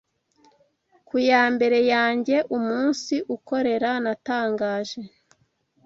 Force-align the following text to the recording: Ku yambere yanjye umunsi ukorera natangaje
Ku 1.07 1.15
yambere 1.29 1.79
yanjye 1.93 2.35
umunsi 2.57 3.15
ukorera 3.35 3.91
natangaje 4.03 5.01